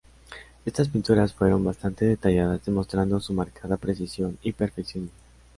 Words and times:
Estas 0.65 0.89
pinturas 0.89 1.31
fueron 1.31 1.63
bastante 1.63 2.05
detalladas, 2.05 2.65
demostrando 2.65 3.19
su 3.19 3.33
marcada 3.33 3.77
precisión 3.77 4.35
y 4.41 4.51
perfeccionismo. 4.51 5.11